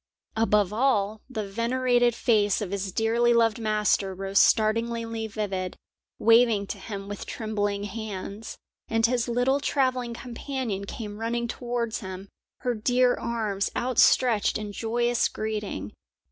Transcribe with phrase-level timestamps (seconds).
[0.35, 5.77] Above all, the venerated face of his dearly loved master rose startlingly vivid,
[6.17, 12.29] waving to him with trembling hands, and his little travelling companion came running towards him,
[12.61, 15.93] her dear arms outstretched in joyous greeting.